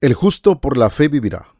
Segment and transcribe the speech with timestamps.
[0.00, 1.56] El justo por la fe vivirá.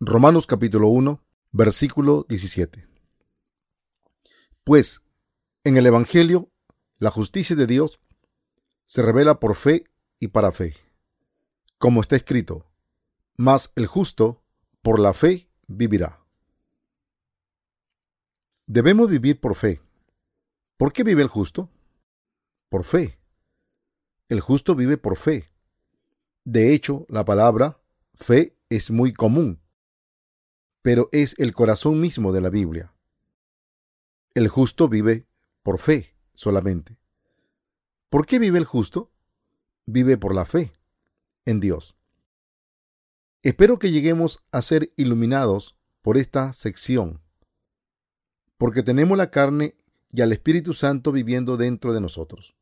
[0.00, 2.88] Romanos capítulo 1, versículo 17.
[4.64, 5.04] Pues
[5.62, 6.50] en el Evangelio
[6.96, 8.00] la justicia de Dios
[8.86, 9.84] se revela por fe
[10.18, 10.74] y para fe,
[11.76, 12.64] como está escrito,
[13.36, 14.42] mas el justo
[14.80, 16.24] por la fe vivirá.
[18.64, 19.82] Debemos vivir por fe.
[20.78, 21.68] ¿Por qué vive el justo?
[22.70, 23.18] Por fe.
[24.30, 25.53] El justo vive por fe
[26.44, 27.80] de hecho, la palabra
[28.14, 29.60] fe es muy común,
[30.82, 32.92] pero es el corazón mismo de la Biblia.
[34.34, 35.26] El justo vive
[35.62, 36.98] por fe solamente.
[38.10, 39.10] ¿Por qué vive el justo?
[39.86, 40.74] Vive por la fe
[41.46, 41.96] en Dios.
[43.42, 47.22] Espero que lleguemos a ser iluminados por esta sección,
[48.58, 49.76] porque tenemos la carne
[50.12, 52.54] y al Espíritu Santo viviendo dentro de nosotros.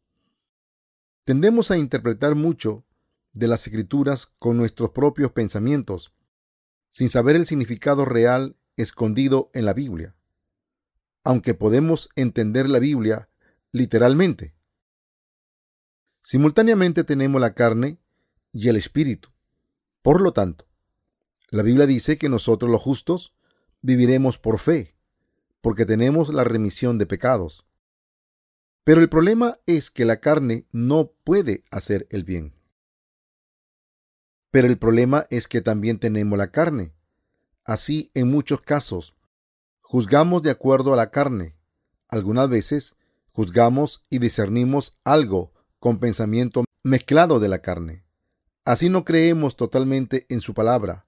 [1.24, 2.84] Tendemos a interpretar mucho
[3.32, 6.12] de las escrituras con nuestros propios pensamientos,
[6.90, 10.14] sin saber el significado real escondido en la Biblia,
[11.24, 13.28] aunque podemos entender la Biblia
[13.70, 14.54] literalmente.
[16.22, 17.98] Simultáneamente tenemos la carne
[18.52, 19.30] y el espíritu.
[20.02, 20.66] Por lo tanto,
[21.48, 23.34] la Biblia dice que nosotros los justos
[23.80, 24.94] viviremos por fe,
[25.60, 27.66] porque tenemos la remisión de pecados.
[28.84, 32.54] Pero el problema es que la carne no puede hacer el bien.
[34.52, 36.92] Pero el problema es que también tenemos la carne.
[37.64, 39.16] Así, en muchos casos,
[39.80, 41.56] juzgamos de acuerdo a la carne.
[42.06, 42.96] Algunas veces
[43.32, 48.04] juzgamos y discernimos algo con pensamiento mezclado de la carne.
[48.66, 51.06] Así no creemos totalmente en su palabra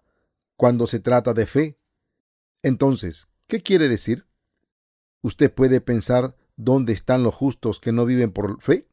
[0.56, 1.78] cuando se trata de fe.
[2.62, 4.26] Entonces, ¿qué quiere decir?
[5.20, 8.88] ¿Usted puede pensar dónde están los justos que no viven por fe?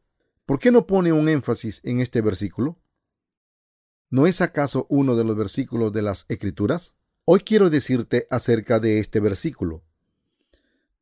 [0.45, 2.80] ¿Por qué no pone un énfasis en este versículo?
[4.11, 6.95] ¿No es acaso uno de los versículos de las Escrituras?
[7.23, 9.83] Hoy quiero decirte acerca de este versículo.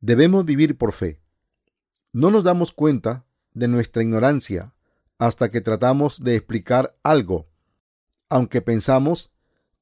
[0.00, 1.18] Debemos vivir por fe.
[2.12, 4.74] No nos damos cuenta de nuestra ignorancia
[5.18, 7.48] hasta que tratamos de explicar algo,
[8.28, 9.32] aunque pensamos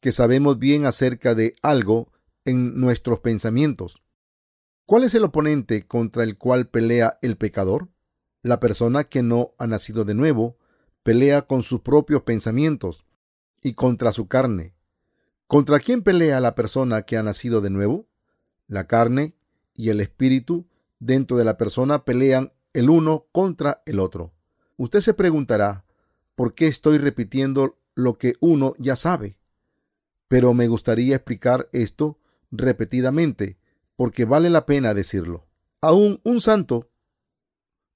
[0.01, 2.11] que sabemos bien acerca de algo
[2.47, 4.03] en nuestros pensamientos.
[4.87, 7.89] ¿Cuál es el oponente contra el cual pelea el pecador?
[8.41, 10.57] La persona que no ha nacido de nuevo
[11.03, 13.05] pelea con sus propios pensamientos
[13.63, 14.75] y contra su carne.
[15.47, 18.07] ¿Contra quién pelea la persona que ha nacido de nuevo?
[18.67, 19.35] La carne
[19.75, 20.67] y el espíritu
[20.99, 24.33] dentro de la persona pelean el uno contra el otro.
[24.77, 25.85] Usted se preguntará,
[26.35, 29.39] ¿por qué estoy repitiendo lo que uno ya sabe?
[30.29, 32.19] Pero me gustaría explicar esto
[32.51, 33.59] repetidamente,
[33.97, 35.47] porque vale la pena decirlo.
[35.81, 36.91] Aún un santo,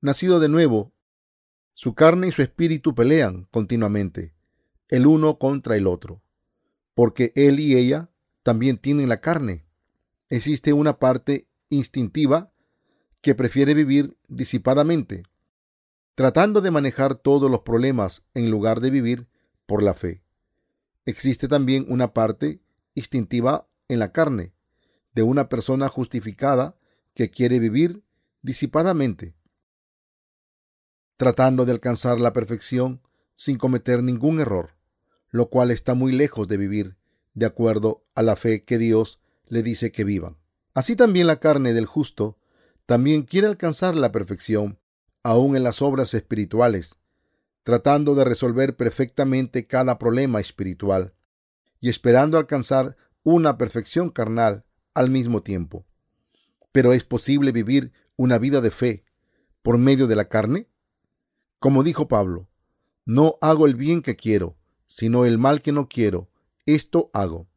[0.00, 0.92] nacido de nuevo,
[1.74, 4.32] su carne y su espíritu pelean continuamente
[4.92, 6.20] el uno contra el otro,
[6.92, 8.10] porque él y ella
[8.42, 9.64] también tienen la carne.
[10.28, 12.52] Existe una parte instintiva
[13.22, 15.22] que prefiere vivir disipadamente,
[16.14, 19.28] tratando de manejar todos los problemas en lugar de vivir
[19.64, 20.22] por la fe.
[21.06, 22.60] Existe también una parte
[22.94, 24.52] instintiva en la carne,
[25.14, 26.76] de una persona justificada
[27.14, 28.04] que quiere vivir
[28.42, 29.34] disipadamente,
[31.16, 33.00] tratando de alcanzar la perfección
[33.34, 34.81] sin cometer ningún error
[35.32, 36.96] lo cual está muy lejos de vivir
[37.34, 40.36] de acuerdo a la fe que Dios le dice que vivan.
[40.74, 42.38] Así también la carne del justo
[42.86, 44.78] también quiere alcanzar la perfección,
[45.22, 46.98] aun en las obras espirituales,
[47.62, 51.14] tratando de resolver perfectamente cada problema espiritual
[51.80, 55.86] y esperando alcanzar una perfección carnal al mismo tiempo.
[56.72, 59.04] Pero ¿es posible vivir una vida de fe
[59.62, 60.68] por medio de la carne?
[61.58, 62.48] Como dijo Pablo,
[63.04, 64.56] no hago el bien que quiero,
[64.92, 66.28] sino el mal que no quiero,
[66.66, 67.48] esto hago.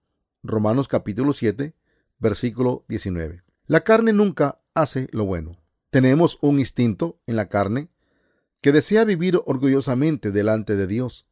[0.41, 1.75] Romanos capítulo 7,
[2.17, 3.43] versículo 19.
[3.67, 5.57] La carne nunca hace lo bueno.
[5.89, 7.89] Tenemos un instinto en la carne
[8.61, 11.27] que desea vivir orgullosamente delante de Dios,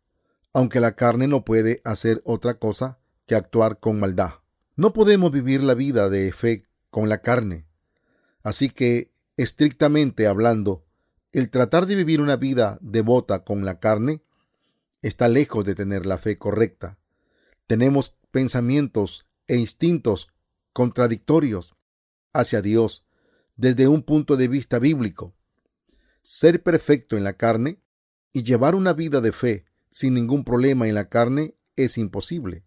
[0.51, 4.41] aunque la carne no puede hacer otra cosa que actuar con maldad.
[4.75, 7.65] No podemos vivir la vida de fe con la carne.
[8.43, 10.83] Así que, estrictamente hablando,
[11.31, 14.21] el tratar de vivir una vida devota con la carne
[15.03, 16.97] está lejos de tener la fe correcta.
[17.67, 20.29] Tenemos pensamientos e instintos
[20.71, 21.75] contradictorios
[22.33, 23.05] hacia Dios
[23.55, 25.35] desde un punto de vista bíblico.
[26.23, 27.79] Ser perfecto en la carne
[28.31, 32.63] y llevar una vida de fe sin ningún problema en la carne es imposible.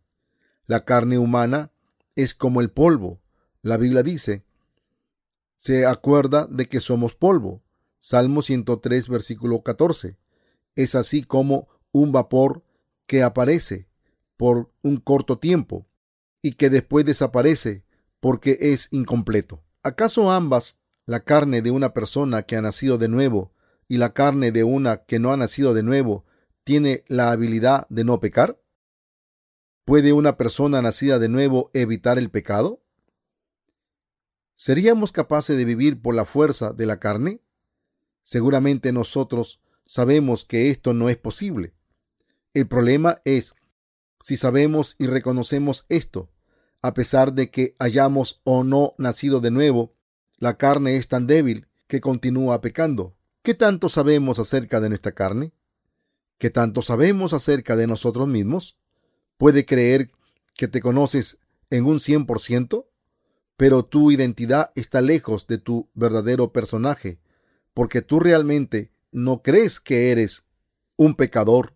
[0.66, 1.72] La carne humana
[2.14, 3.20] es como el polvo.
[3.62, 4.44] La Biblia dice,
[5.56, 7.62] se acuerda de que somos polvo.
[7.98, 10.16] Salmo 103, versículo 14.
[10.74, 11.66] Es así como
[12.00, 12.62] un vapor
[13.06, 13.88] que aparece
[14.36, 15.86] por un corto tiempo
[16.42, 17.84] y que después desaparece
[18.20, 19.62] porque es incompleto.
[19.82, 23.52] ¿Acaso ambas, la carne de una persona que ha nacido de nuevo
[23.88, 26.26] y la carne de una que no ha nacido de nuevo,
[26.64, 28.60] tiene la habilidad de no pecar?
[29.84, 32.82] ¿Puede una persona nacida de nuevo evitar el pecado?
[34.56, 37.40] ¿Seríamos capaces de vivir por la fuerza de la carne?
[38.22, 41.75] Seguramente nosotros sabemos que esto no es posible.
[42.56, 43.54] El problema es
[44.18, 46.30] si sabemos y reconocemos esto,
[46.80, 49.92] a pesar de que hayamos o no nacido de nuevo,
[50.38, 53.14] la carne es tan débil que continúa pecando.
[53.42, 55.52] ¿Qué tanto sabemos acerca de nuestra carne?
[56.38, 58.78] ¿Qué tanto sabemos acerca de nosotros mismos?
[59.36, 60.08] ¿Puede creer
[60.54, 61.36] que te conoces
[61.68, 62.86] en un 100%?
[63.58, 67.18] Pero tu identidad está lejos de tu verdadero personaje,
[67.74, 70.46] porque tú realmente no crees que eres
[70.96, 71.75] un pecador.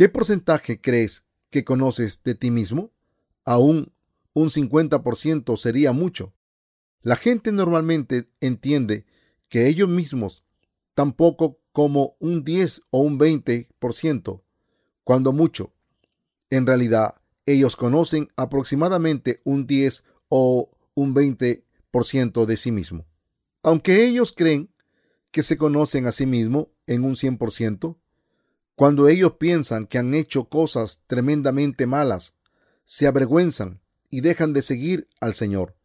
[0.00, 2.90] ¿Qué porcentaje crees que conoces de ti mismo?
[3.44, 3.92] Aún
[4.32, 6.32] un 50% sería mucho.
[7.02, 9.04] La gente normalmente entiende
[9.50, 10.42] que ellos mismos
[10.94, 14.42] tampoco como un 10 o un 20%,
[15.04, 15.74] cuando mucho.
[16.48, 23.04] En realidad, ellos conocen aproximadamente un 10 o un 20% de sí mismo.
[23.62, 24.70] Aunque ellos creen
[25.30, 27.98] que se conocen a sí mismo en un 100%,
[28.80, 32.38] cuando ellos piensan que han hecho cosas tremendamente malas,
[32.86, 35.76] se avergüenzan y dejan de seguir al Señor.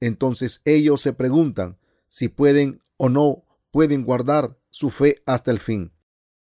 [0.00, 1.78] Entonces ellos se preguntan
[2.08, 5.92] si pueden o no pueden guardar su fe hasta el fin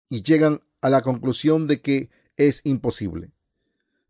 [0.08, 3.32] y llegan a la conclusión de que es imposible.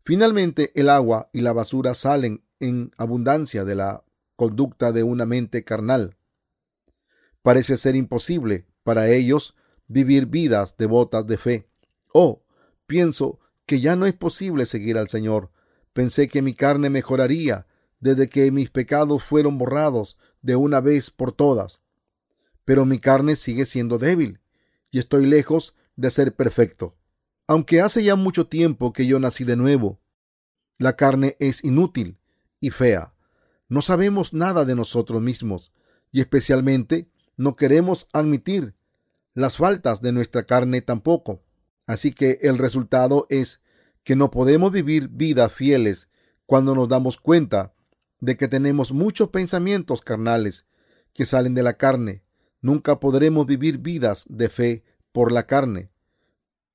[0.03, 4.03] Finalmente, el agua y la basura salen en abundancia de la
[4.35, 6.15] conducta de una mente carnal.
[7.41, 9.55] Parece ser imposible para ellos
[9.87, 11.67] vivir vidas devotas de fe.
[12.13, 12.43] Oh,
[12.85, 15.51] pienso que ya no es posible seguir al Señor.
[15.93, 17.67] Pensé que mi carne mejoraría
[17.99, 21.81] desde que mis pecados fueron borrados de una vez por todas
[22.67, 24.41] pero mi carne sigue siendo débil
[24.91, 26.97] y estoy lejos de ser perfecto.
[27.47, 30.01] Aunque hace ya mucho tiempo que yo nací de nuevo,
[30.77, 32.17] la carne es inútil
[32.59, 33.13] y fea.
[33.69, 35.71] No sabemos nada de nosotros mismos
[36.11, 37.07] y especialmente
[37.37, 38.75] no queremos admitir
[39.33, 41.41] las faltas de nuestra carne tampoco.
[41.87, 43.61] Así que el resultado es
[44.03, 46.07] que no podemos vivir vidas fieles
[46.45, 47.73] cuando nos damos cuenta
[48.19, 50.67] de que tenemos muchos pensamientos carnales
[51.13, 52.21] que salen de la carne
[52.61, 55.89] Nunca podremos vivir vidas de fe por la carne.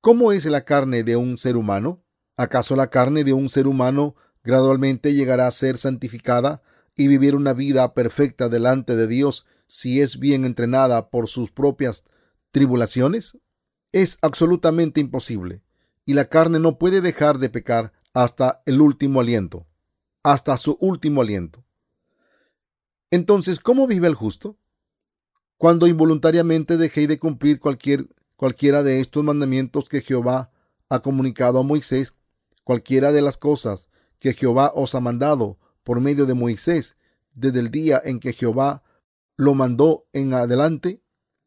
[0.00, 2.04] ¿Cómo es la carne de un ser humano?
[2.36, 4.14] ¿Acaso la carne de un ser humano
[4.44, 6.62] gradualmente llegará a ser santificada
[6.94, 12.04] y vivir una vida perfecta delante de Dios si es bien entrenada por sus propias
[12.52, 13.38] tribulaciones?
[13.92, 15.62] Es absolutamente imposible,
[16.04, 19.66] y la carne no puede dejar de pecar hasta el último aliento,
[20.22, 21.64] hasta su último aliento.
[23.10, 24.56] Entonces, ¿cómo vive el justo?
[25.62, 30.50] cuando involuntariamente dejéis de cumplir cualquier, cualquiera de estos mandamientos que Jehová
[30.88, 32.14] ha comunicado a Moisés,
[32.64, 33.86] cualquiera de las cosas
[34.18, 36.96] que Jehová os ha mandado por medio de Moisés,
[37.32, 38.82] desde el día en que Jehová
[39.36, 41.00] lo mandó en adelante,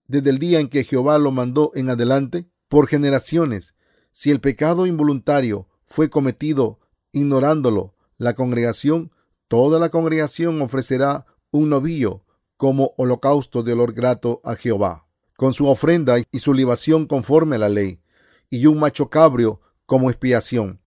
[0.08, 3.76] desde el día en que Jehová lo mandó en adelante, por generaciones,
[4.12, 6.80] si el pecado involuntario fue cometido
[7.12, 9.12] ignorándolo, la congregación,
[9.48, 12.24] toda la congregación ofrecerá un novillo
[12.58, 15.08] como holocausto de olor grato a Jehová,
[15.38, 18.02] con su ofrenda y su libación conforme a la ley,
[18.50, 20.82] y un macho cabrio como expiación.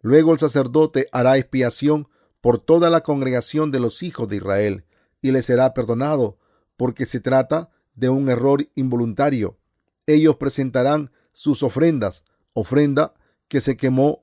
[0.00, 2.08] Luego el sacerdote hará expiación
[2.40, 4.84] por toda la congregación de los hijos de Israel,
[5.22, 6.38] y le será perdonado,
[6.76, 9.58] porque se trata de un error involuntario.
[10.06, 13.14] Ellos presentarán sus ofrendas, ofrenda
[13.48, 14.22] que se quemó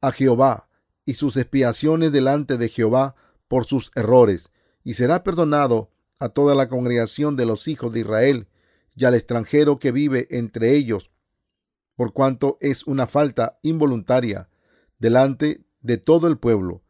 [0.00, 0.68] a Jehová,
[1.04, 3.14] y sus expiaciones delante de Jehová
[3.48, 4.50] por sus errores,
[4.84, 8.48] y será perdonado a toda la congregación de los hijos de Israel
[8.94, 11.10] y al extranjero que vive entre ellos,
[11.94, 14.48] por cuanto es una falta involuntaria
[14.98, 16.82] delante de todo el pueblo.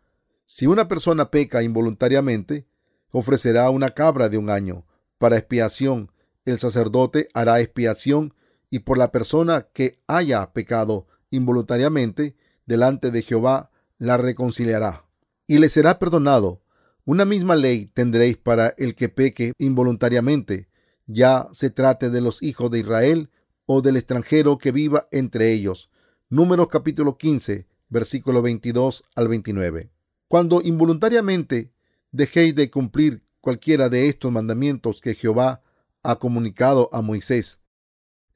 [0.47, 2.67] Si una persona peca involuntariamente,
[3.11, 4.87] ofrecerá una cabra de un año
[5.19, 6.11] para expiación.
[6.49, 8.33] El sacerdote hará expiación
[8.71, 15.05] y por la persona que haya pecado involuntariamente delante de Jehová la reconciliará
[15.47, 16.63] y le será perdonado
[17.05, 20.71] una misma ley tendréis para el que peque involuntariamente,
[21.07, 23.31] ya se trate de los hijos de Israel
[23.67, 25.91] o del extranjero que viva entre ellos.
[26.31, 29.91] Números capítulo 15, versículo 22 al 29.
[30.29, 31.73] Cuando involuntariamente
[32.11, 35.63] dejéis de cumplir cualquiera de estos mandamientos que Jehová
[36.03, 37.61] ha comunicado a Moisés,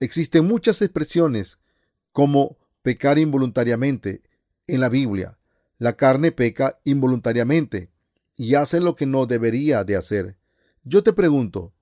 [0.00, 1.58] existen muchas expresiones
[2.12, 4.22] como pecar involuntariamente
[4.66, 5.38] en la Biblia.
[5.78, 7.90] La carne peca involuntariamente
[8.36, 10.36] y hace lo que no debería de hacer.
[10.84, 11.72] Yo te pregunto,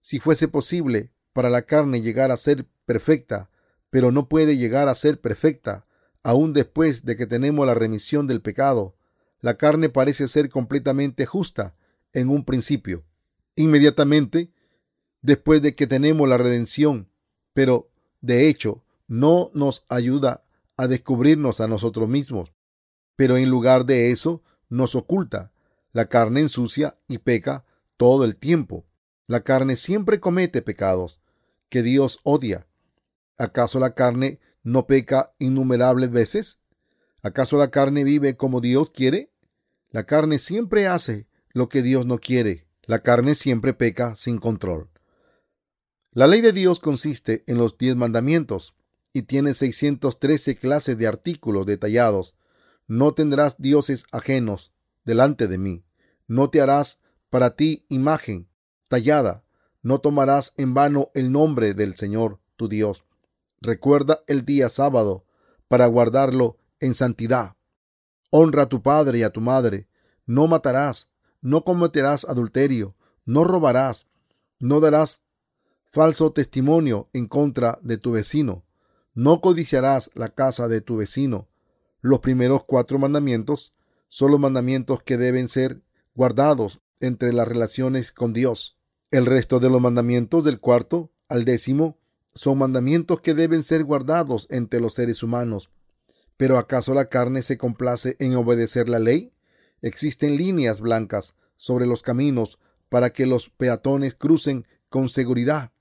[0.00, 3.50] si fuese posible para la carne llegar a ser perfecta,
[3.90, 5.86] pero no puede llegar a ser perfecta,
[6.22, 8.96] aun después de que tenemos la remisión del pecado,
[9.40, 11.74] la carne parece ser completamente justa
[12.12, 13.04] en un principio.
[13.56, 14.52] Inmediatamente,
[15.22, 17.08] después de que tenemos la redención,
[17.52, 20.44] pero de hecho no nos ayuda
[20.76, 22.52] a descubrirnos a nosotros mismos,
[23.16, 25.52] pero en lugar de eso nos oculta.
[25.92, 27.64] La carne ensucia y peca
[27.96, 28.86] todo el tiempo.
[29.26, 31.20] La carne siempre comete pecados
[31.68, 32.66] que Dios odia.
[33.36, 36.60] ¿Acaso la carne no peca innumerables veces?
[37.22, 39.32] ¿Acaso la carne vive como Dios quiere?
[39.90, 42.66] La carne siempre hace lo que Dios no quiere.
[42.84, 44.88] La carne siempre peca sin control.
[46.12, 48.74] La ley de Dios consiste en los diez mandamientos
[49.12, 52.34] y tiene 613 clases de artículos detallados.
[52.88, 54.72] No tendrás dioses ajenos
[55.04, 55.84] delante de mí.
[56.26, 58.48] No te harás para ti imagen
[58.88, 59.44] tallada.
[59.82, 63.04] No tomarás en vano el nombre del Señor tu Dios.
[63.60, 65.24] Recuerda el día sábado
[65.68, 67.54] para guardarlo en santidad.
[68.30, 69.88] Honra a tu padre y a tu madre.
[70.26, 71.08] No matarás.
[71.40, 72.96] No cometerás adulterio.
[73.24, 74.08] No robarás.
[74.58, 75.22] No darás
[75.90, 78.64] falso testimonio en contra de tu vecino.
[79.14, 81.48] No codiciarás la casa de tu vecino.
[82.00, 83.74] Los primeros cuatro mandamientos
[84.08, 85.82] son los mandamientos que deben ser
[86.14, 88.78] guardados entre las relaciones con Dios.
[89.10, 91.98] El resto de los mandamientos del cuarto al décimo
[92.34, 95.70] son mandamientos que deben ser guardados entre los seres humanos.
[96.36, 99.32] Pero ¿acaso la carne se complace en obedecer la ley?
[99.82, 105.72] Existen líneas blancas sobre los caminos para que los peatones crucen con seguridad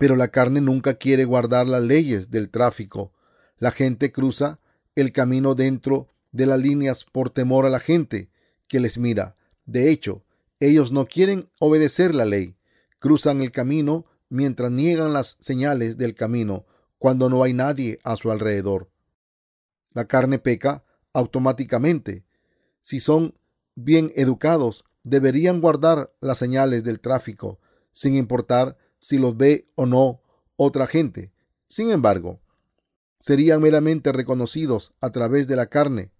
[0.00, 3.12] pero la carne nunca quiere guardar las leyes del tráfico.
[3.58, 4.58] La gente cruza
[4.94, 8.30] el camino dentro de las líneas por temor a la gente
[8.66, 9.36] que les mira.
[9.66, 10.24] De hecho,
[10.58, 12.56] ellos no quieren obedecer la ley.
[12.98, 16.64] Cruzan el camino mientras niegan las señales del camino
[16.96, 18.88] cuando no hay nadie a su alrededor.
[19.92, 22.24] La carne peca automáticamente.
[22.80, 23.34] Si son
[23.74, 27.60] bien educados, deberían guardar las señales del tráfico,
[27.92, 30.22] sin importar si los ve o no
[30.56, 31.32] otra gente.
[31.66, 32.40] Sin embargo,
[33.18, 36.12] serían meramente reconocidos a través de la carne.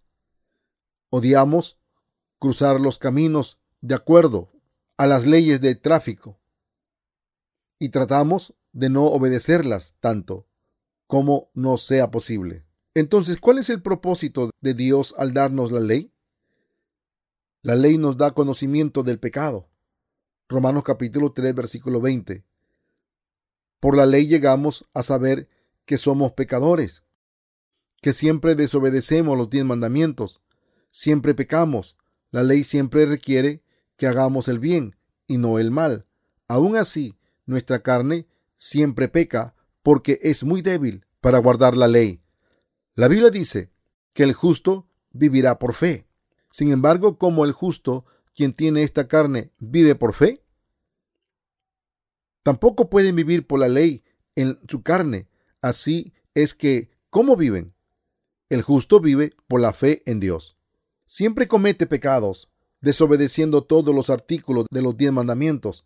[1.11, 1.79] Odiamos
[2.39, 4.51] cruzar los caminos de acuerdo
[4.97, 6.39] a las leyes de tráfico
[7.79, 10.47] y tratamos de no obedecerlas tanto
[11.07, 12.65] como nos sea posible.
[12.95, 16.13] Entonces, ¿cuál es el propósito de Dios al darnos la ley?
[17.63, 19.69] La ley nos da conocimiento del pecado.
[20.49, 22.45] Romanos capítulo 3, versículo 20.
[23.81, 25.49] Por la ley llegamos a saber
[25.87, 27.03] que somos pecadores,
[28.01, 30.41] que siempre desobedecemos los diez mandamientos,
[30.91, 31.97] siempre pecamos.
[32.31, 33.63] La ley siempre requiere
[33.97, 34.97] que hagamos el bien
[35.27, 36.07] y no el mal.
[36.47, 42.23] Aún así, nuestra carne siempre peca porque es muy débil para guardar la ley.
[42.95, 43.71] La Biblia dice
[44.13, 46.07] que el justo vivirá por fe.
[46.51, 50.40] Sin embargo, como el justo, quien tiene esta carne, vive por fe,
[52.43, 54.03] Tampoco pueden vivir por la ley
[54.35, 55.29] en su carne.
[55.61, 57.75] Así es que, ¿cómo viven?
[58.49, 60.57] El justo vive por la fe en Dios.
[61.07, 62.49] Siempre comete pecados,
[62.81, 65.85] desobedeciendo todos los artículos de los diez mandamientos.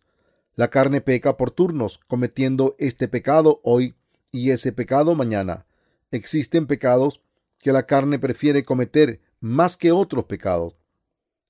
[0.55, 3.95] La carne peca por turnos, cometiendo este pecado hoy
[4.31, 5.65] y ese pecado mañana.
[6.11, 7.21] Existen pecados
[7.59, 10.77] que la carne prefiere cometer más que otros pecados.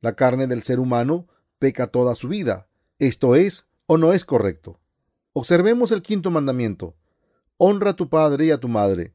[0.02, 1.28] La carne del ser humano
[1.60, 2.68] peca toda su vida.
[3.00, 4.80] ¿Esto es o no es correcto?
[5.38, 6.96] Observemos el quinto mandamiento.
[7.58, 9.14] Honra a tu padre y a tu madre.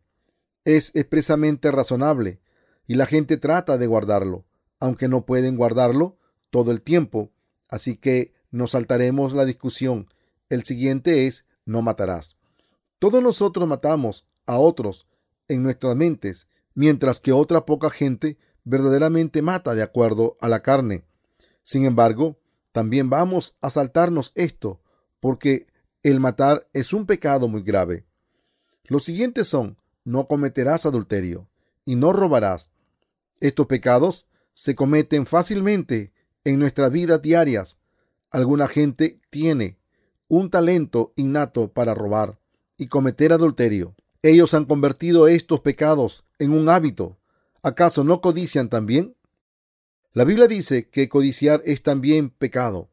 [0.67, 2.43] Es expresamente razonable
[2.87, 4.45] y la gente trata de guardarlo,
[4.81, 6.19] aunque no pueden guardarlo
[6.51, 7.31] todo el tiempo.
[7.69, 10.13] Así que nos saltaremos la discusión.
[10.51, 12.37] El siguiente es no matarás.
[12.99, 15.07] Todos nosotros matamos a otros
[15.49, 21.03] en nuestras mentes, mientras que otra poca gente verdaderamente mata de acuerdo a la carne.
[21.63, 22.37] Sin embargo,
[22.73, 24.83] también vamos a saltarnos esto,
[25.19, 25.70] porque
[26.03, 28.07] el matar es un pecado muy grave.
[28.85, 31.49] Los siguientes son, no cometerás adulterio
[31.85, 32.71] y no robarás.
[33.39, 36.13] Estos pecados se cometen fácilmente
[36.45, 37.79] en nuestras vidas diarias.
[38.31, 39.79] Alguna gente tiene
[40.29, 42.39] un talento innato para robar
[42.77, 43.95] y cometer adulterio.
[44.23, 47.19] Ellos han convertido estos pecados en un hábito.
[47.63, 49.17] ¿Acaso no codician también?
[50.13, 52.89] La Biblia dice que codiciar es también pecado.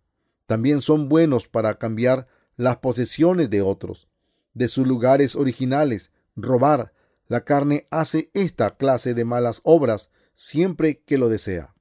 [0.45, 4.09] También son buenos para cambiar las posesiones de otros,
[4.53, 6.93] de sus lugares originales, robar.
[7.27, 11.75] La carne hace esta clase de malas obras siempre que lo desea.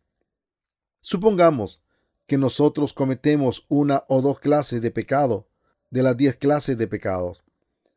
[1.00, 1.83] Supongamos
[2.26, 5.49] que nosotros cometemos una o dos clases de pecado
[5.90, 7.45] de las diez clases de pecados.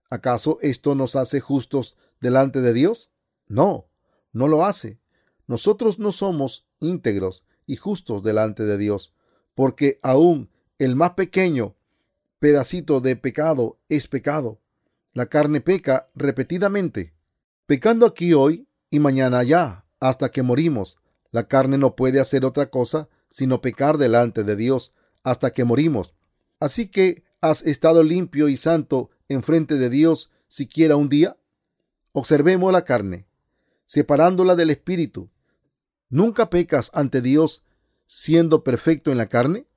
[0.09, 3.12] ¿Acaso esto nos hace justos delante de Dios?
[3.48, 3.89] No,
[4.31, 5.00] no lo hace.
[5.48, 9.13] Nosotros no somos íntegros y justos delante de Dios,
[9.55, 11.75] porque aún el más pequeño
[12.39, 14.60] pedacito de pecado es pecado.
[15.13, 17.13] La carne peca repetidamente,
[17.65, 20.98] pecando aquí hoy y mañana allá, hasta que morimos.
[21.31, 24.93] La carne no puede hacer otra cosa sino pecar delante de Dios
[25.24, 26.15] hasta que morimos.
[26.60, 31.38] Así que, ¿has estado limpio y santo en frente de Dios siquiera un día?
[32.12, 33.27] Observemos la carne,
[33.86, 35.29] separándola del espíritu.
[36.10, 37.63] ¿Nunca pecas ante Dios
[38.08, 39.67] siendo perfecto en la carne?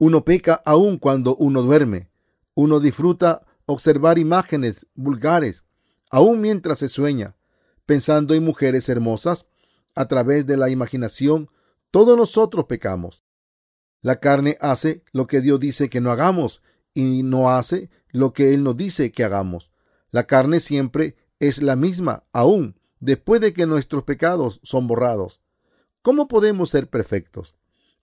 [0.00, 2.08] Uno peca aún cuando uno duerme.
[2.54, 5.66] Uno disfruta observar imágenes vulgares,
[6.10, 7.36] aún mientras se sueña,
[7.84, 9.44] pensando en mujeres hermosas
[9.94, 11.50] a través de la imaginación,
[11.90, 13.22] todos nosotros pecamos.
[14.00, 16.62] La carne hace lo que Dios dice que no hagamos
[16.94, 19.70] y no hace lo que Él nos dice que hagamos.
[20.10, 25.42] La carne siempre es la misma, aún después de que nuestros pecados son borrados.
[26.00, 27.54] ¿Cómo podemos ser perfectos?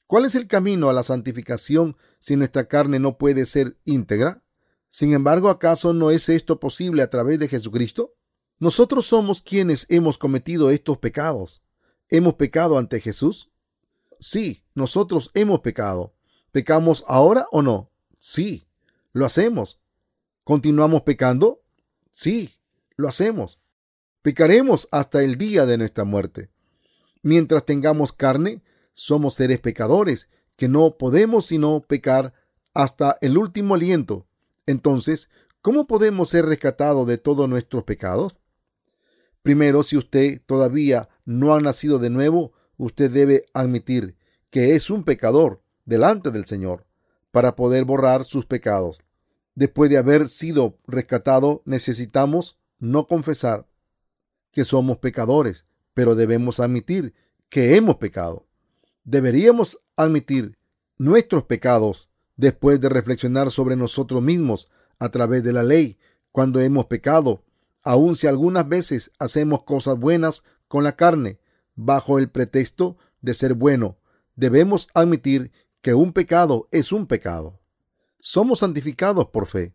[0.08, 4.42] ¿Cuál es el camino a la santificación si nuestra carne no puede ser íntegra?
[4.90, 8.16] Sin embargo, ¿acaso no es esto posible a través de Jesucristo?
[8.58, 11.62] Nosotros somos quienes hemos cometido estos pecados.
[12.08, 13.52] ¿Hemos pecado ante Jesús?
[14.20, 16.16] Sí, nosotros hemos pecado.
[16.54, 17.92] ¿Pecamos ahora o no?
[18.18, 18.66] Sí,
[19.12, 19.80] lo hacemos.
[20.46, 21.62] ¿Continuamos pecando?
[22.12, 22.56] Sí,
[22.96, 23.60] lo hacemos.
[24.22, 26.50] Pecaremos hasta el día de nuestra muerte.
[27.22, 28.64] Mientras tengamos carne,
[28.98, 32.34] somos seres pecadores, que no podemos sino pecar
[32.74, 34.26] hasta el último aliento.
[34.66, 35.30] Entonces,
[35.62, 38.40] ¿cómo podemos ser rescatados de todos nuestros pecados?
[39.44, 44.18] Primero, si usted todavía no ha nacido de nuevo, usted debe admitir
[44.50, 46.88] que es un pecador delante del Señor
[47.30, 49.04] para poder borrar sus pecados.
[49.54, 53.68] Después de haber sido rescatado, necesitamos no confesar
[54.52, 57.14] que somos pecadores, pero debemos admitir
[57.48, 58.47] que hemos pecado.
[59.08, 60.58] Deberíamos admitir
[60.98, 65.98] nuestros pecados después de reflexionar sobre nosotros mismos a través de la ley
[66.34, 67.42] cuando hemos pecado,
[67.84, 71.40] aun si algunas veces hacemos cosas buenas con la carne,
[71.78, 73.96] bajo el pretexto de ser bueno.
[74.36, 77.62] Debemos admitir que un pecado es un pecado.
[78.20, 79.74] Somos santificados por fe.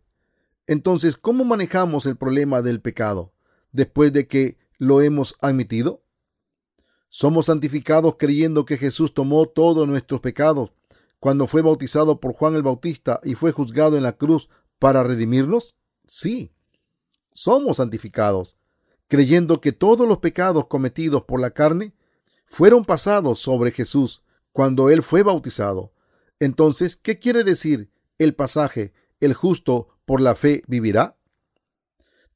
[0.67, 3.33] Entonces, ¿cómo manejamos el problema del pecado
[3.71, 6.03] después de que lo hemos admitido?
[7.15, 10.71] Somos santificados creyendo que Jesús tomó todos nuestros pecados
[11.19, 14.49] cuando fue bautizado por Juan el Bautista y fue juzgado en la cruz
[14.79, 15.75] para redimirnos?
[16.07, 16.51] Sí,
[17.31, 18.57] somos santificados
[19.07, 21.93] creyendo que todos los pecados cometidos por la carne
[22.47, 25.93] fueron pasados sobre Jesús cuando él fue bautizado.
[26.39, 31.15] Entonces, ¿qué quiere decir el pasaje, el justo por la fe vivirá?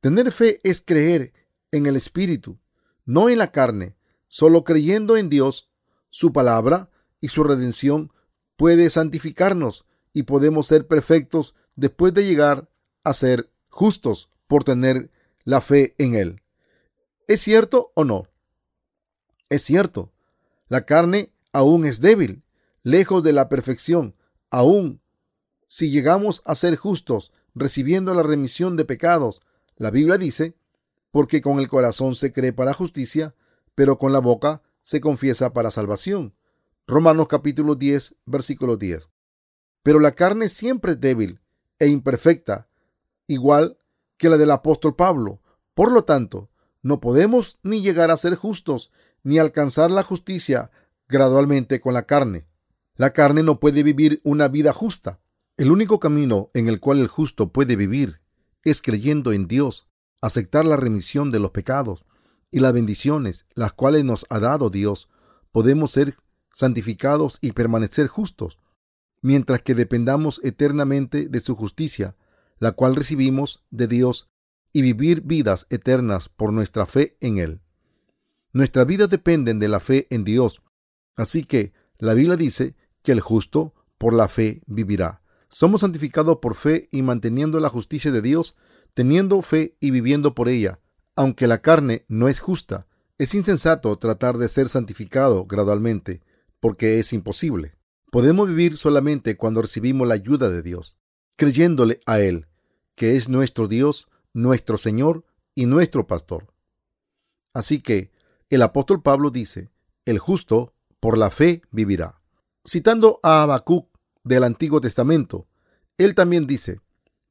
[0.02, 1.34] Tener fe es creer
[1.72, 2.60] en el Espíritu,
[3.06, 3.97] no en la carne.
[4.28, 5.70] Solo creyendo en Dios,
[6.10, 6.90] su palabra
[7.22, 8.12] y su redención
[8.56, 12.70] puede santificarnos y podemos ser perfectos después de llegar
[13.04, 15.12] a ser justos por tener
[15.44, 16.42] la fe en Él.
[17.28, 18.28] ¿Es cierto o no?
[19.50, 20.12] Es cierto.
[20.68, 22.44] La carne aún es débil,
[22.84, 24.16] lejos de la perfección.
[24.50, 25.02] Aún
[25.68, 29.42] si llegamos a ser justos, recibiendo la remisión de pecados,
[29.76, 30.56] la Biblia dice,
[31.12, 33.36] porque con el corazón se cree para justicia,
[33.78, 36.34] pero con la boca se confiesa para salvación.
[36.88, 39.08] Romanos capítulo 10, versículo 10.
[39.84, 41.42] Pero la carne siempre es débil
[41.78, 42.70] e imperfecta,
[43.28, 43.78] igual
[44.18, 45.44] que la del apóstol Pablo.
[45.76, 46.50] Por lo tanto,
[46.82, 50.72] no podemos ni llegar a ser justos, ni alcanzar la justicia
[51.08, 52.48] gradualmente con la carne.
[52.96, 55.20] La carne no puede vivir una vida justa.
[55.56, 58.22] El único camino en el cual el justo puede vivir
[58.64, 59.86] es creyendo en Dios,
[60.20, 62.07] aceptar la remisión de los pecados
[62.52, 65.10] y las bendiciones, las cuales nos ha dado Dios.
[65.52, 66.16] Podemos ser
[66.54, 68.58] santificados y permanecer justos,
[69.22, 72.16] mientras que dependamos eternamente de su justicia,
[72.60, 74.30] la cual recibimos de Dios
[74.74, 77.62] y vivir vidas eternas por nuestra fe en Él.
[78.54, 80.62] Nuestras vidas dependen de la fe en Dios,
[81.16, 85.22] así que la Biblia dice que el justo por la fe vivirá.
[85.50, 88.56] Somos santificados por fe y manteniendo la justicia de Dios,
[88.94, 90.80] teniendo fe y viviendo por ella.
[91.18, 92.86] Aunque la carne no es justa,
[93.18, 96.22] es insensato tratar de ser santificado gradualmente,
[96.60, 97.74] porque es imposible.
[98.12, 100.96] Podemos vivir solamente cuando recibimos la ayuda de Dios,
[101.36, 102.46] creyéndole a Él,
[102.94, 105.26] que es nuestro Dios, nuestro Señor
[105.56, 106.54] y nuestro pastor.
[107.52, 108.12] Así que
[108.52, 109.72] el apóstol Pablo dice,
[110.06, 112.22] el justo por la fe vivirá.
[112.64, 113.90] Citando a Habacuc
[114.24, 115.48] del Antiguo Testamento,
[115.98, 116.80] él también dice,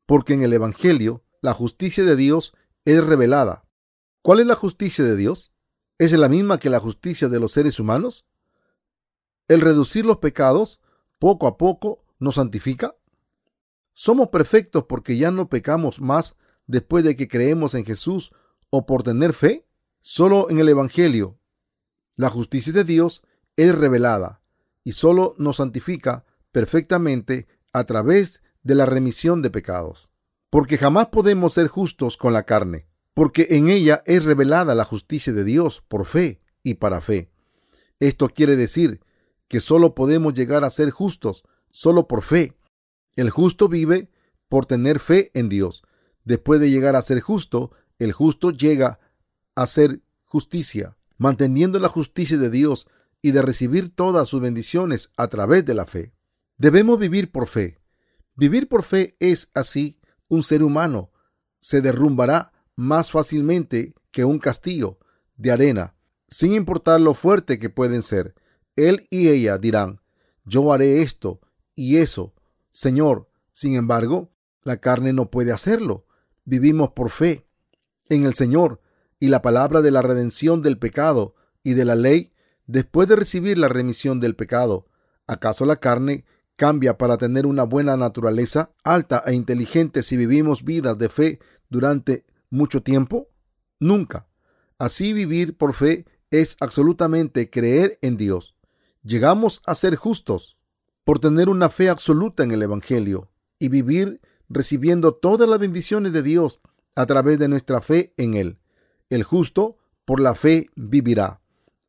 [0.07, 2.53] porque en el Evangelio la justicia de Dios
[2.85, 3.66] es revelada.
[4.27, 5.53] ¿Cuál es la justicia de Dios?
[5.99, 8.27] ¿Es la misma que la justicia de los seres humanos?
[9.47, 10.81] ¿El reducir los pecados
[11.21, 12.97] poco a poco nos santifica?
[13.93, 16.35] ¿Somos perfectos porque ya no pecamos más
[16.67, 18.33] después de que creemos en Jesús
[18.69, 19.65] o por tener fe?
[20.01, 21.39] Solo en el Evangelio
[22.17, 23.23] la justicia de Dios
[23.55, 24.43] es revelada
[24.83, 30.11] y solo nos santifica perfectamente a través de la remisión de pecados.
[30.51, 35.33] Porque jamás podemos ser justos con la carne, porque en ella es revelada la justicia
[35.33, 37.31] de Dios por fe y para fe.
[37.99, 39.01] Esto quiere decir
[39.49, 42.53] que solo podemos llegar a ser justos solo por fe.
[43.15, 44.11] El justo vive
[44.51, 45.83] por tener fe en Dios.
[46.25, 49.01] Después de llegar a ser justo, el justo llega
[49.55, 52.87] a ser justicia manteniendo la justicia de Dios
[53.23, 56.13] y de recibir todas sus bendiciones a través de la fe.
[56.59, 57.79] Debemos vivir por fe.
[58.35, 59.99] Vivir por fe es así
[60.29, 61.13] un ser humano
[61.61, 64.99] se derrumbará más fácilmente que un castillo
[65.37, 65.95] de arena,
[66.29, 68.35] sin importar lo fuerte que pueden ser.
[68.77, 70.01] Él y ella dirán,
[70.45, 71.41] yo haré esto
[71.75, 72.35] y eso.
[72.71, 74.31] Señor, sin embargo,
[74.63, 76.07] la carne no puede hacerlo.
[76.45, 77.47] Vivimos por fe
[78.09, 78.81] en el Señor
[79.19, 82.33] y la palabra de la redención del pecado y de la ley
[82.67, 84.87] después de recibir la remisión del pecado.
[85.27, 86.25] ¿Acaso la carne
[86.57, 92.25] cambia para tener una buena naturaleza alta e inteligente si vivimos vidas de fe durante
[92.57, 93.29] mucho tiempo?
[93.79, 94.27] Nunca.
[94.79, 98.55] Así vivir por fe es absolutamente creer en Dios.
[99.03, 100.59] Llegamos a ser justos
[101.05, 106.23] por tener una fe absoluta en el Evangelio y vivir recibiendo todas las bendiciones de
[106.23, 106.61] Dios
[106.95, 108.59] a través de nuestra fe en Él.
[109.11, 111.41] El justo por la fe vivirá.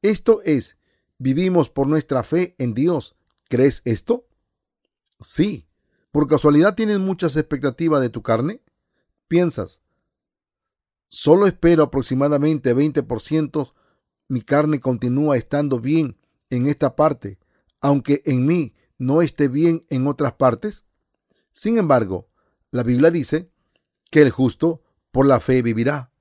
[0.01, 0.77] Esto es,
[1.17, 3.15] vivimos por nuestra fe en Dios.
[3.49, 4.27] ¿Crees esto?
[5.19, 5.67] Sí.
[6.11, 8.61] ¿Por casualidad tienes muchas expectativas de tu carne?
[9.27, 9.81] Piensas,
[11.07, 13.73] solo espero aproximadamente 20%,
[14.27, 16.17] mi carne continúa estando bien
[16.49, 17.39] en esta parte,
[17.79, 20.85] aunque en mí no esté bien en otras partes.
[21.51, 22.29] Sin embargo,
[22.71, 23.49] la Biblia dice
[24.11, 26.11] que el justo por la fe vivirá.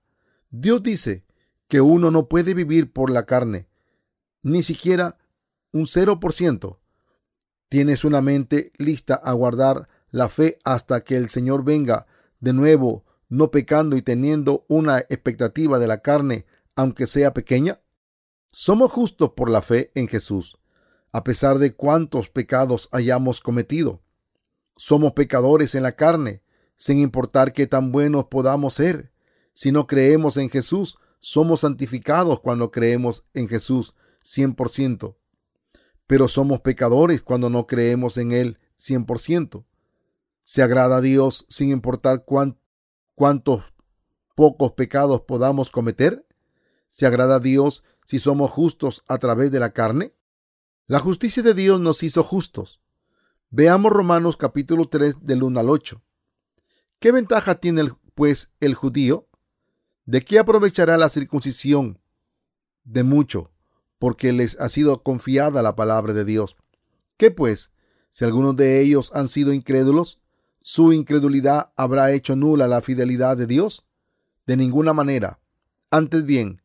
[0.51, 1.25] Dios dice
[1.68, 3.68] que uno no puede vivir por la carne,
[4.42, 5.18] ni siquiera
[5.72, 6.79] un 0%.
[7.68, 12.07] Tienes una mente lista a guardar la fe hasta que el Señor venga
[12.38, 17.80] de nuevo, no pecando y teniendo una expectativa de la carne, aunque sea pequeña.
[18.50, 20.58] Somos justos por la fe en Jesús,
[21.12, 24.02] a pesar de cuántos pecados hayamos cometido.
[24.76, 26.42] Somos pecadores en la carne,
[26.76, 29.12] sin importar qué tan buenos podamos ser.
[29.52, 35.16] Si no creemos en Jesús, somos santificados cuando creemos en Jesús 100%.
[36.06, 39.64] Pero somos pecadores cuando no creemos en Él 100%.
[40.42, 42.24] Se agrada a Dios sin importar
[43.16, 43.64] cuántos
[44.37, 46.24] pocos pecados podamos cometer.
[46.87, 50.14] ¿Se agrada a Dios si somos justos a través de la carne?
[50.87, 52.81] La justicia de Dios nos hizo justos.
[53.50, 56.00] Veamos Romanos capítulo 3 del 1 al 8.
[57.00, 59.29] ¿Qué ventaja tiene pues el judío?
[60.05, 61.98] ¿De qué aprovechará la circuncisión?
[62.85, 63.50] De mucho,
[63.98, 66.57] porque les ha sido confiada la palabra de Dios.
[67.16, 67.72] ¿Qué pues?
[68.11, 70.20] Si algunos de ellos han sido incrédulos,
[70.68, 73.87] ¿su incredulidad habrá hecho nula la fidelidad de Dios?
[74.48, 75.38] De ninguna manera.
[75.92, 76.61] Antes bien,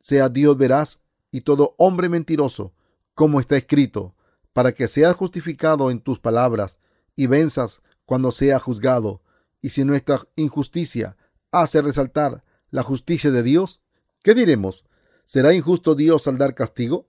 [0.00, 2.72] sea Dios veraz y todo hombre mentiroso,
[3.14, 4.12] como está escrito,
[4.52, 6.80] para que seas justificado en tus palabras
[7.14, 9.22] y venzas cuando sea juzgado.
[9.62, 11.16] Y si nuestra injusticia
[11.52, 13.80] hace resaltar la justicia de Dios?
[14.24, 14.84] ¿Qué diremos?
[15.26, 17.06] ¿Será injusto Dios al dar castigo?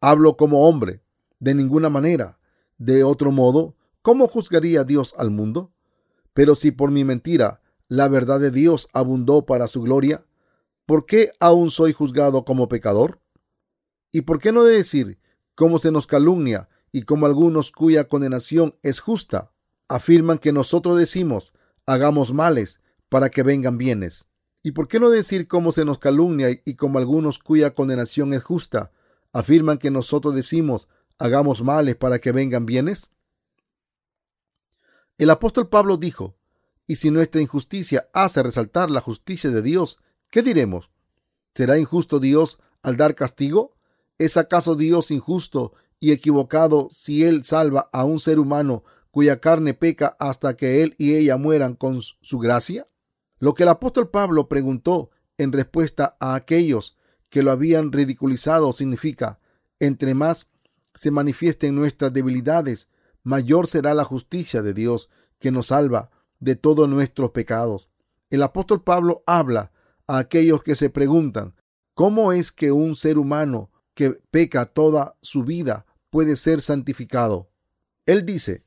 [0.00, 1.00] Hablo como hombre,
[1.38, 2.40] de ninguna manera.
[2.76, 5.72] De otro modo, ¿cómo juzgaría Dios al mundo?
[6.32, 10.24] Pero si por mi mentira la verdad de Dios abundó para su gloria,
[10.86, 13.20] ¿por qué aún soy juzgado como pecador?
[14.12, 15.18] ¿Y por qué no de decir
[15.54, 19.52] cómo se nos calumnia y como algunos cuya condenación es justa?
[19.88, 21.52] Afirman que nosotros decimos,
[21.84, 24.28] hagamos males para que vengan bienes.
[24.62, 28.44] ¿Y por qué no decir cómo se nos calumnia y como algunos cuya condenación es
[28.44, 28.92] justa
[29.32, 33.10] afirman que nosotros decimos hagamos males para que vengan bienes?
[35.20, 36.34] El apóstol Pablo dijo,
[36.86, 39.98] y si nuestra injusticia hace resaltar la justicia de Dios,
[40.30, 40.90] ¿qué diremos?
[41.54, 43.76] ¿Será injusto Dios al dar castigo?
[44.16, 49.74] ¿Es acaso Dios injusto y equivocado si Él salva a un ser humano cuya carne
[49.74, 52.88] peca hasta que Él y ella mueran con su gracia?
[53.38, 56.96] Lo que el apóstol Pablo preguntó en respuesta a aquellos
[57.28, 59.38] que lo habían ridiculizado significa,
[59.80, 60.48] entre más
[60.94, 62.88] se manifiesten nuestras debilidades,
[63.22, 67.88] mayor será la justicia de Dios que nos salva de todos nuestros pecados.
[68.30, 69.72] El apóstol Pablo habla
[70.06, 71.54] a aquellos que se preguntan,
[71.94, 77.50] ¿cómo es que un ser humano que peca toda su vida puede ser santificado?
[78.06, 78.64] Él dice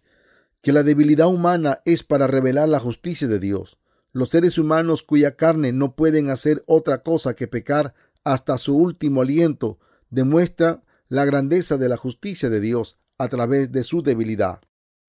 [0.61, 3.77] que la debilidad humana es para revelar la justicia de Dios.
[4.11, 9.21] Los seres humanos cuya carne no pueden hacer otra cosa que pecar hasta su último
[9.21, 14.61] aliento demuestra la grandeza de la justicia de Dios a través de su debilidad.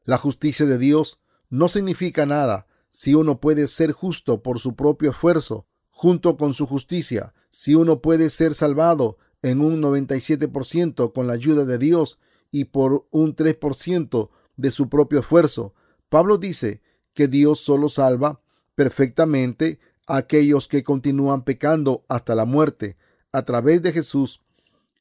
[0.04, 5.10] La justicia de Dios no significa nada si uno puede ser justo por su propio
[5.10, 11.34] esfuerzo, junto con su justicia, si uno puede ser salvado en un 97% con la
[11.34, 12.18] ayuda de Dios
[12.50, 15.74] y por un 3% de su propio esfuerzo.
[16.08, 16.82] Pablo dice
[17.14, 18.40] que Dios solo salva
[18.74, 22.96] perfectamente a aquellos que continúan pecando hasta la muerte
[23.32, 24.42] a través de Jesús.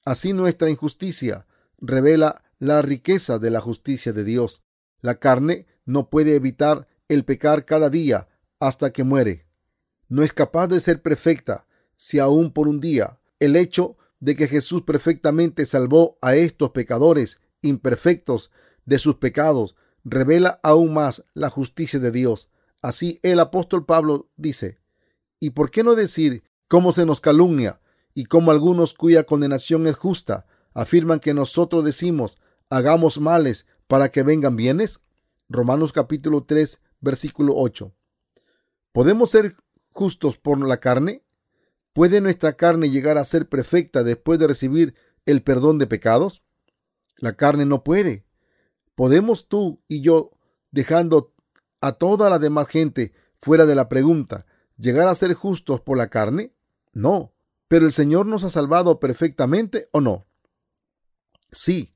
[0.05, 1.45] Así nuestra injusticia
[1.79, 4.63] revela la riqueza de la justicia de Dios.
[5.01, 9.47] La carne no puede evitar el pecar cada día hasta que muere.
[10.07, 14.47] No es capaz de ser perfecta si aún por un día el hecho de que
[14.47, 18.49] Jesús perfectamente salvó a estos pecadores imperfectos
[18.85, 22.49] de sus pecados revela aún más la justicia de Dios.
[22.81, 24.79] Así el apóstol Pablo dice,
[25.37, 27.81] ¿y por qué no decir cómo se nos calumnia
[28.13, 32.37] y cómo algunos cuya condenación es justa afirman que nosotros decimos
[32.73, 34.99] hagamos males para que vengan bienes?
[35.47, 37.93] Romanos capítulo 3 versículo 8.
[38.91, 39.53] ¿Podemos ser
[39.91, 41.23] justos por la carne?
[41.93, 44.95] ¿Puede nuestra carne llegar a ser perfecta después de recibir
[45.27, 46.41] el perdón de pecados?
[47.17, 48.25] La carne no puede.
[48.95, 50.31] ¿Podemos tú y yo,
[50.71, 51.31] dejando
[51.79, 56.09] a toda la demás gente fuera de la pregunta, llegar a ser justos por la
[56.09, 56.55] carne?
[56.91, 57.33] No.
[57.67, 60.25] ¿Pero el Señor nos ha salvado perfectamente o no?
[61.51, 61.92] Sí,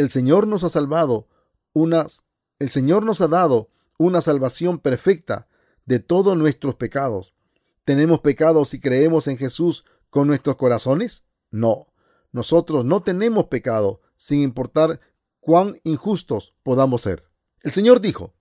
[0.00, 1.28] el Señor nos ha salvado
[1.74, 2.24] unas,
[2.58, 5.46] el Señor nos ha dado una salvación perfecta
[5.84, 7.34] de todos nuestros pecados.
[7.84, 11.24] ¿Tenemos pecados si creemos en Jesús con nuestros corazones?
[11.50, 11.88] No.
[12.32, 15.00] Nosotros no tenemos pecado, sin importar
[15.38, 17.28] cuán injustos podamos ser.
[17.60, 18.32] El Señor dijo,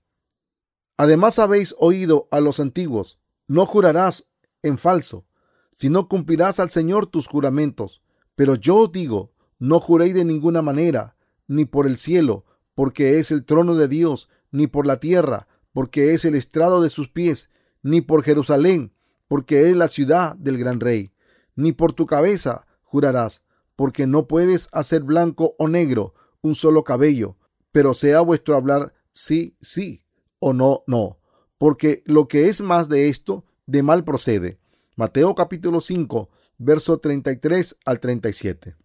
[0.95, 4.29] Además habéis oído a los antiguos, no jurarás
[4.61, 5.25] en falso,
[5.73, 8.01] sino cumplirás al Señor tus juramentos.
[8.35, 11.17] Pero yo os digo, no juréis de ninguna manera,
[11.49, 16.13] ni por el cielo, porque es el trono de Dios, ni por la tierra, porque
[16.13, 17.49] es el estrado de sus pies,
[17.83, 18.93] ni por Jerusalén,
[19.27, 21.11] porque es la ciudad del gran rey,
[21.55, 23.43] ni por tu cabeza jurarás,
[23.75, 27.37] porque no puedes hacer blanco o negro un solo cabello,
[27.71, 30.03] pero sea vuestro hablar sí, sí,
[30.39, 31.19] o no, no,
[31.57, 34.59] porque lo que es más de esto, de mal procede.
[34.95, 38.75] Mateo capítulo 5, verso 33 al 37.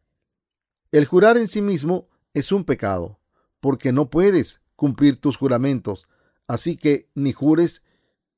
[0.92, 3.20] El jurar en sí mismo es un pecado,
[3.60, 6.08] porque no puedes cumplir tus juramentos,
[6.46, 7.82] así que ni jures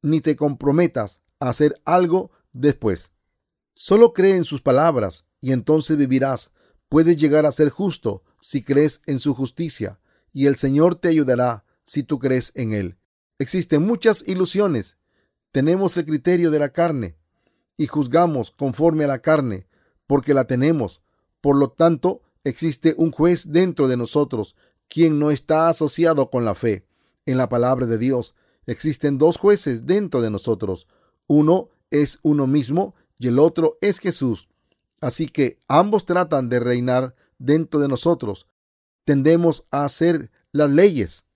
[0.02, 3.12] ni te comprometas a hacer algo después.
[3.74, 6.52] Solo cree en sus palabras y entonces vivirás.
[6.88, 9.98] Puedes llegar a ser justo si crees en su justicia,
[10.32, 12.96] y el Señor te ayudará si tú crees en Él.
[13.38, 14.96] Existen muchas ilusiones.
[15.52, 17.16] Tenemos el criterio de la carne
[17.76, 19.66] y juzgamos conforme a la carne,
[20.06, 21.02] porque la tenemos.
[21.40, 24.54] Por lo tanto, existe un juez dentro de nosotros,
[24.88, 26.86] quien no está asociado con la fe
[27.26, 28.36] en la palabra de Dios.
[28.66, 30.86] Existen dos jueces dentro de nosotros.
[31.26, 34.48] Uno es uno mismo y el otro es Jesús.
[35.00, 38.46] Así que ambos tratan de reinar dentro de nosotros.
[39.04, 41.26] Tendemos a hacer las leyes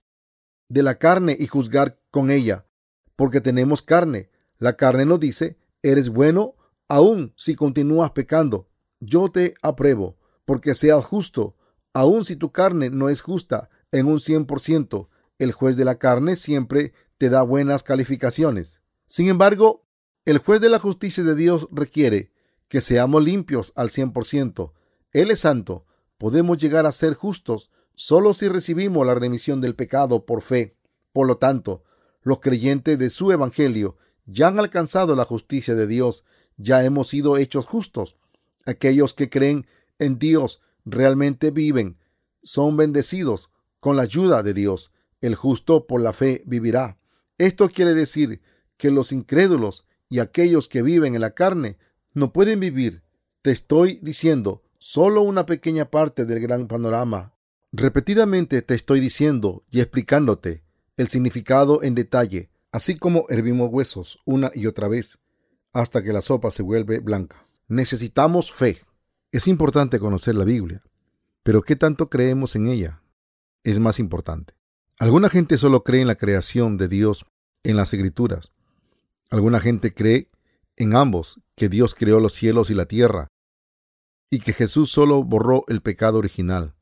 [0.69, 2.65] de la carne y juzgar con ella,
[3.17, 4.29] porque tenemos carne.
[4.59, 6.55] La carne nos dice, eres bueno
[6.87, 8.69] aun si continúas pecando.
[9.01, 11.55] Yo te apruebo, porque seas justo,
[11.93, 15.07] aun si tu carne no es justa en un 100%.
[15.39, 18.79] El juez de la carne siempre te da buenas calificaciones.
[19.07, 19.85] Sin embargo,
[20.25, 22.31] el juez de la justicia de Dios requiere
[22.67, 24.71] que seamos limpios al 100%.
[25.11, 25.85] Él es santo.
[26.17, 30.77] Podemos llegar a ser justos solo si recibimos la remisión del pecado por fe.
[31.11, 31.83] Por lo tanto,
[32.21, 36.23] los creyentes de su Evangelio ya han alcanzado la justicia de Dios,
[36.57, 38.15] ya hemos sido hechos justos.
[38.65, 39.65] Aquellos que creen
[40.01, 41.97] en Dios realmente viven,
[42.43, 44.91] son bendecidos con la ayuda de Dios.
[45.21, 46.97] El justo por la fe vivirá.
[47.37, 48.41] Esto quiere decir
[48.77, 51.77] que los incrédulos y aquellos que viven en la carne
[52.13, 53.03] no pueden vivir.
[53.41, 57.33] Te estoy diciendo solo una pequeña parte del gran panorama
[57.73, 60.61] Repetidamente te estoy diciendo y explicándote
[60.97, 62.49] el significado en detalle.
[62.73, 65.19] así como hervimos huesos una y otra vez
[65.73, 67.47] hasta que la sopa se vuelve blanca.
[67.69, 68.81] Necesitamos fe.
[69.33, 70.83] Es importante conocer la Biblia,
[71.41, 73.01] pero ¿qué tanto creemos en ella?
[73.63, 74.55] Es más importante.
[74.99, 77.25] Alguna gente solo cree en la creación de Dios
[77.63, 78.51] en las escrituras.
[79.29, 80.29] Alguna gente cree
[80.75, 83.29] en ambos, que Dios creó los cielos y la tierra,
[84.29, 86.75] y que Jesús solo borró el pecado original.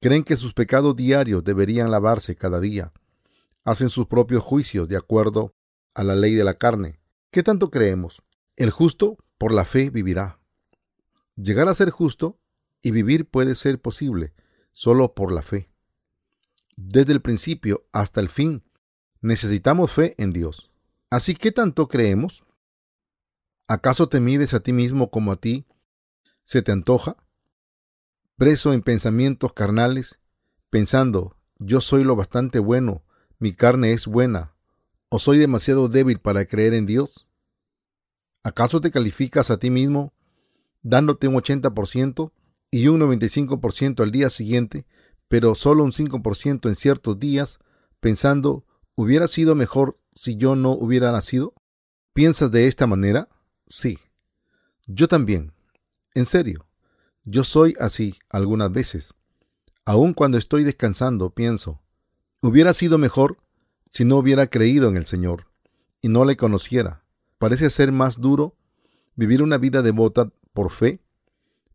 [0.00, 2.94] Creen que sus pecados diarios deberían lavarse cada día.
[3.64, 5.52] Hacen sus propios juicios de acuerdo
[5.94, 6.98] a la ley de la carne.
[7.30, 8.22] ¿Qué tanto creemos?
[8.56, 10.37] El justo por la fe vivirá.
[11.40, 12.40] Llegar a ser justo
[12.82, 14.34] y vivir puede ser posible
[14.72, 15.70] solo por la fe.
[16.76, 18.64] Desde el principio hasta el fin,
[19.20, 20.72] necesitamos fe en Dios.
[21.10, 22.44] Así que tanto creemos?
[23.68, 25.64] ¿Acaso te mides a ti mismo como a ti
[26.42, 27.16] se te antoja?
[28.36, 30.18] Preso en pensamientos carnales,
[30.70, 33.04] pensando, yo soy lo bastante bueno,
[33.38, 34.56] mi carne es buena,
[35.08, 37.28] o soy demasiado débil para creer en Dios?
[38.42, 40.12] ¿Acaso te calificas a ti mismo
[40.82, 42.32] dándote un 80%
[42.70, 44.86] y un 95% al día siguiente,
[45.28, 47.58] pero solo un 5% en ciertos días,
[48.00, 48.64] pensando,
[48.94, 51.54] hubiera sido mejor si yo no hubiera nacido?
[52.12, 53.28] ¿Piensas de esta manera?
[53.66, 53.98] Sí.
[54.86, 55.52] Yo también.
[56.14, 56.66] En serio.
[57.24, 59.14] Yo soy así algunas veces.
[59.84, 61.80] Aun cuando estoy descansando, pienso,
[62.40, 63.38] hubiera sido mejor
[63.90, 65.46] si no hubiera creído en el Señor
[66.00, 67.04] y no le conociera.
[67.38, 68.56] Parece ser más duro
[69.14, 70.98] vivir una vida devota por fe.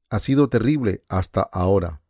[0.10, 2.02] Ha sido terrible hasta ahora.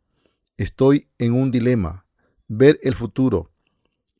[0.56, 2.04] Estoy en un dilema,
[2.48, 3.52] ver el futuro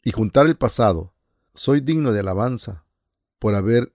[0.04, 1.12] y juntar el pasado.
[1.52, 2.84] Soy digno de alabanza
[3.40, 3.92] por haber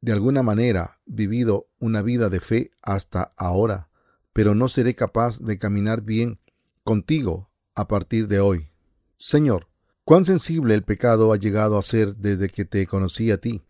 [0.00, 3.90] de alguna manera vivido una vida de fe hasta ahora,
[4.32, 6.40] pero no seré capaz de caminar bien
[6.82, 8.70] contigo a partir de hoy.
[9.18, 9.68] Señor,
[10.02, 13.62] cuán sensible el pecado ha llegado a ser desde que te conocí a ti.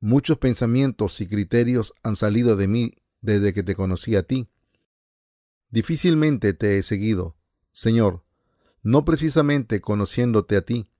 [0.00, 4.48] Muchos pensamientos y criterios han salido de mí desde que te conocí a ti.
[5.70, 7.36] Difícilmente te he seguido,
[7.72, 8.24] Señor,
[8.82, 10.90] no precisamente conociéndote a ti,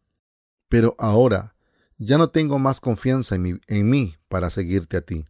[0.69, 1.55] pero ahora
[1.97, 5.25] ya no tengo más confianza en mí, para seguirte a ti.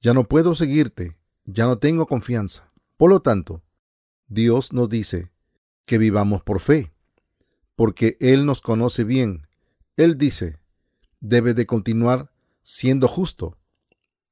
[0.00, 2.72] Ya no puedo seguirte, ya no tengo confianza.
[2.96, 3.62] Por lo tanto,
[4.26, 5.30] Dios nos dice
[5.84, 6.92] que vivamos por fe,
[7.76, 9.46] porque Él nos conoce bien.
[9.96, 10.58] Él dice,
[11.20, 13.56] debe de continuar siendo justo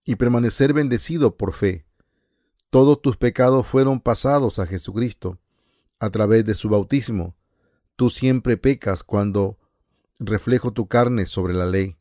[0.05, 1.85] y permanecer bendecido por fe.
[2.71, 5.39] Todos tus pecados fueron pasados a Jesucristo
[5.99, 7.37] a través de su bautismo.
[7.97, 9.59] Tú siempre pecas cuando
[10.19, 11.97] reflejo tu carne sobre la ley.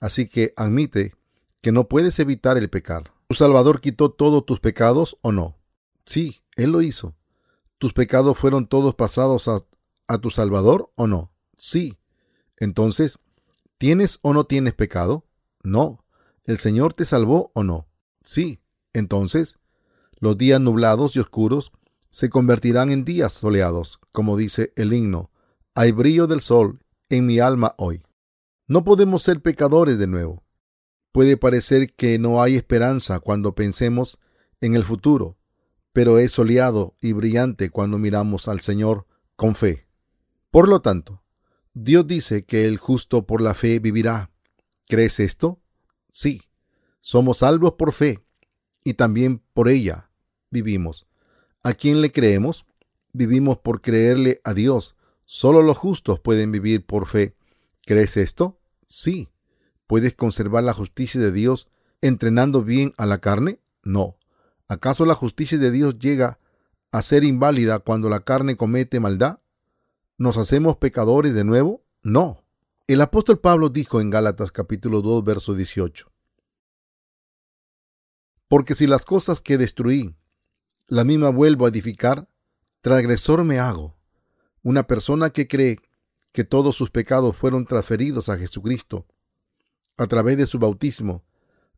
[0.00, 1.14] Así que admite
[1.60, 3.12] que no puedes evitar el pecar.
[3.28, 5.56] ¿Tu Salvador quitó todos tus pecados o no?
[6.04, 7.14] Sí, Él lo hizo.
[7.78, 9.64] ¿Tus pecados fueron todos pasados a,
[10.06, 11.30] a tu Salvador o no?
[11.56, 11.98] Sí.
[12.56, 13.18] Entonces,
[13.76, 15.26] ¿tienes o no tienes pecado?
[15.62, 16.04] No.
[16.48, 17.88] ¿El Señor te salvó o no?
[18.24, 18.62] Sí.
[18.94, 19.58] Entonces,
[20.18, 21.72] los días nublados y oscuros
[22.08, 25.30] se convertirán en días soleados, como dice el himno.
[25.74, 26.80] Hay brillo del sol
[27.10, 28.02] en mi alma hoy.
[28.66, 30.42] No podemos ser pecadores de nuevo.
[31.12, 34.18] Puede parecer que no hay esperanza cuando pensemos
[34.62, 35.36] en el futuro,
[35.92, 39.06] pero es soleado y brillante cuando miramos al Señor
[39.36, 39.86] con fe.
[40.50, 41.22] Por lo tanto,
[41.74, 44.30] Dios dice que el justo por la fe vivirá.
[44.86, 45.60] ¿Crees esto?
[46.10, 46.42] Sí.
[47.00, 48.24] Somos salvos por fe
[48.84, 50.10] y también por ella
[50.50, 51.06] vivimos.
[51.62, 52.66] ¿A quién le creemos?
[53.12, 54.96] Vivimos por creerle a Dios
[55.30, 57.36] Solo los justos pueden vivir por fe.
[57.84, 58.58] ¿Crees esto?
[58.86, 59.28] Sí.
[59.86, 61.68] ¿Puedes conservar la justicia de Dios
[62.00, 63.60] entrenando bien a la carne?
[63.82, 64.16] No.
[64.68, 66.38] ¿Acaso la justicia de Dios llega
[66.92, 69.40] a ser inválida cuando la carne comete maldad?
[70.16, 71.84] ¿Nos hacemos pecadores de nuevo?
[72.02, 72.42] No.
[72.88, 76.10] El apóstol Pablo dijo en Gálatas capítulo 2, verso 18.
[78.48, 80.16] Porque si las cosas que destruí,
[80.86, 82.30] la misma vuelvo a edificar,
[82.80, 83.98] transgresor me hago
[84.62, 85.80] una persona que cree
[86.32, 89.06] que todos sus pecados fueron transferidos a Jesucristo
[89.98, 91.26] a través de su bautismo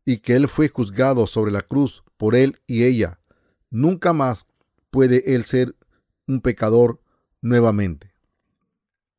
[0.05, 3.19] y que Él fue juzgado sobre la cruz por Él y ella,
[3.69, 4.45] nunca más
[4.89, 5.75] puede Él ser
[6.25, 7.01] un pecador
[7.41, 8.10] nuevamente.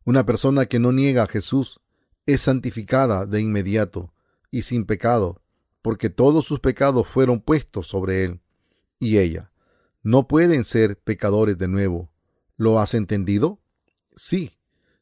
[0.04, 1.80] Una persona que no niega a Jesús
[2.26, 4.12] es santificada de inmediato
[4.50, 5.42] y sin pecado,
[5.80, 8.40] porque todos sus pecados fueron puestos sobre Él
[8.98, 9.52] y ella.
[10.02, 12.10] No pueden ser pecadores de nuevo.
[12.56, 13.60] ¿Lo has entendido?
[14.14, 14.58] Sí,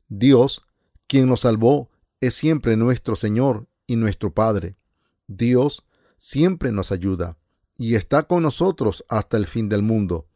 [0.09, 0.63] Dios,
[1.07, 1.91] quien nos salvó,
[2.21, 4.77] es siempre nuestro Señor y nuestro Padre.
[5.27, 5.87] Dios
[6.17, 7.39] siempre nos ayuda
[7.79, 10.29] y está con nosotros hasta el fin del mundo.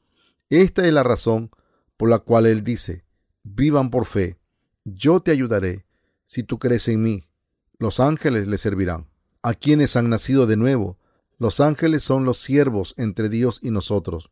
[0.48, 1.50] Esta es la razón
[1.96, 3.04] por la cual Él dice,
[3.42, 4.38] vivan por fe,
[4.84, 5.86] yo te ayudaré
[6.26, 7.26] si tú crees en mí.
[7.78, 9.08] los ángeles le servirán.
[9.42, 10.96] A quienes han nacido de nuevo,
[11.38, 14.30] los ángeles son los siervos entre Dios y nosotros.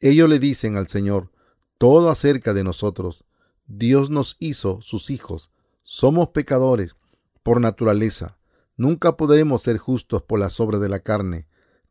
[0.00, 1.30] Ellos le dicen al Señor
[1.78, 3.24] todo acerca de nosotros.
[3.66, 5.50] Dios nos hizo sus hijos.
[5.82, 6.96] Somos pecadores
[7.42, 8.38] por naturaleza.
[8.76, 11.46] Nunca podremos ser justos por las obras de la carne,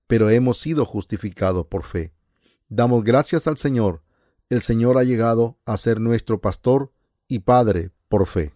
[0.08, 2.14] pero hemos sido justificados por fe.
[2.68, 4.02] Damos gracias al Señor.
[4.50, 6.92] El Señor ha llegado a ser nuestro pastor
[7.28, 8.54] y Padre por fe.